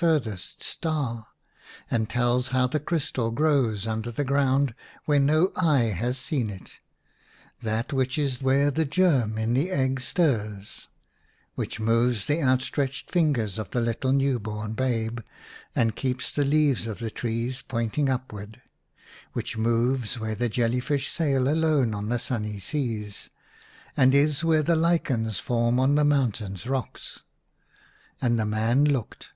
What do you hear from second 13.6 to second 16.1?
the little new born babe, and